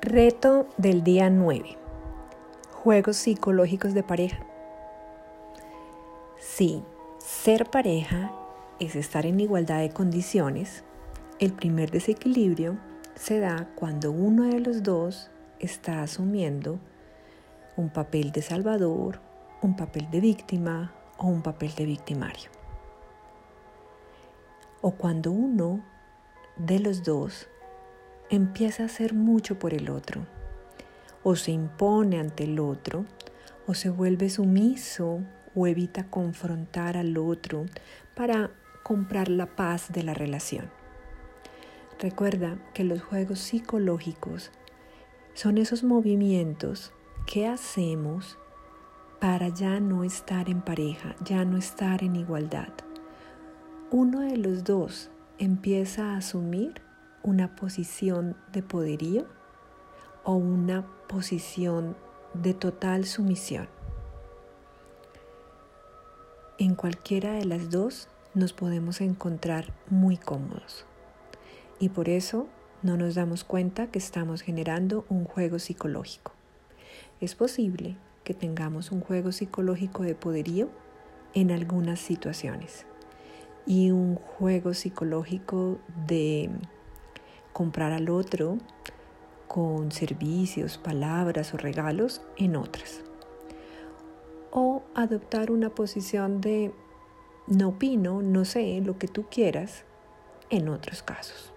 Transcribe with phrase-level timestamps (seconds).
[0.00, 1.76] Reto del día 9.
[2.72, 4.38] Juegos psicológicos de pareja.
[6.38, 6.84] Sí,
[7.18, 8.30] ser pareja
[8.78, 10.84] es estar en igualdad de condiciones.
[11.40, 12.78] El primer desequilibrio
[13.16, 16.78] se da cuando uno de los dos está asumiendo
[17.76, 19.20] un papel de salvador,
[19.62, 22.50] un papel de víctima o un papel de victimario.
[24.80, 25.84] O cuando uno
[26.56, 27.48] de los dos
[28.30, 30.26] empieza a hacer mucho por el otro,
[31.22, 33.04] o se impone ante el otro,
[33.66, 35.20] o se vuelve sumiso
[35.54, 37.66] o evita confrontar al otro
[38.14, 38.50] para
[38.82, 40.70] comprar la paz de la relación.
[41.98, 44.50] Recuerda que los juegos psicológicos
[45.34, 46.92] son esos movimientos
[47.26, 48.38] que hacemos
[49.20, 52.72] para ya no estar en pareja, ya no estar en igualdad.
[53.90, 56.80] Uno de los dos empieza a asumir
[57.22, 59.26] una posición de poderío
[60.24, 61.96] o una posición
[62.34, 63.68] de total sumisión.
[66.58, 70.84] En cualquiera de las dos nos podemos encontrar muy cómodos
[71.78, 72.48] y por eso
[72.82, 76.32] no nos damos cuenta que estamos generando un juego psicológico.
[77.20, 80.68] Es posible que tengamos un juego psicológico de poderío
[81.34, 82.86] en algunas situaciones
[83.66, 86.50] y un juego psicológico de
[87.58, 88.56] comprar al otro
[89.48, 93.00] con servicios, palabras o regalos en otras.
[94.52, 96.72] O adoptar una posición de
[97.48, 99.82] no opino, no sé, lo que tú quieras
[100.50, 101.52] en otros casos.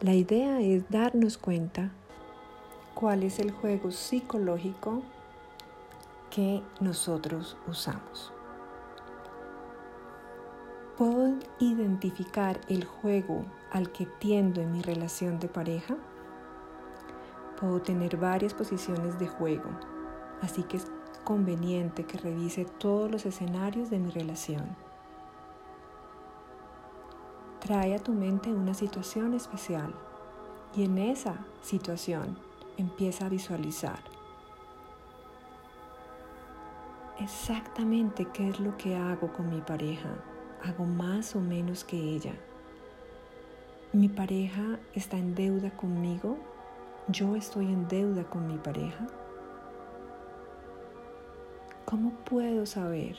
[0.00, 1.90] La idea es darnos cuenta
[2.94, 5.02] cuál es el juego psicológico
[6.30, 8.33] que nosotros usamos.
[10.96, 15.96] ¿Puedo identificar el juego al que tiendo en mi relación de pareja?
[17.58, 19.68] Puedo tener varias posiciones de juego,
[20.40, 20.86] así que es
[21.24, 24.76] conveniente que revise todos los escenarios de mi relación.
[27.58, 29.92] Trae a tu mente una situación especial
[30.76, 32.38] y en esa situación
[32.76, 33.98] empieza a visualizar
[37.18, 40.10] exactamente qué es lo que hago con mi pareja
[40.64, 42.32] hago más o menos que ella.
[43.92, 46.38] Mi pareja está en deuda conmigo.
[47.08, 49.06] Yo estoy en deuda con mi pareja.
[51.84, 53.16] ¿Cómo puedo saber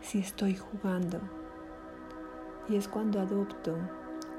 [0.00, 1.20] si estoy jugando?
[2.68, 3.76] Y es cuando adopto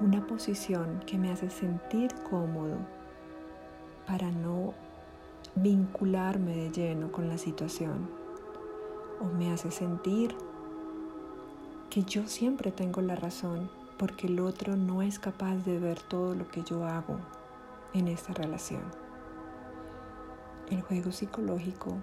[0.02, 2.78] una posición que me hace sentir cómodo
[4.08, 4.74] para no
[5.56, 8.10] vincularme de lleno con la situación
[9.20, 10.36] o me hace sentir
[11.90, 16.36] que yo siempre tengo la razón porque el otro no es capaz de ver todo
[16.36, 17.20] lo que yo hago
[17.94, 18.84] en esta relación.
[20.70, 21.98] El juego psicológico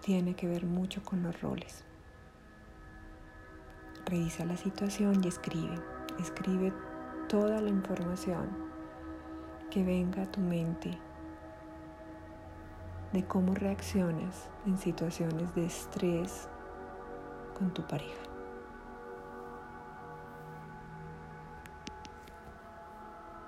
[0.00, 1.84] tiene que ver mucho con los roles.
[4.06, 5.80] Revisa la situación y escribe.
[6.20, 6.72] Escribe
[7.28, 8.48] toda la información
[9.68, 10.96] que venga a tu mente
[13.12, 16.48] de cómo reaccionas en situaciones de estrés
[17.58, 18.33] con tu pareja.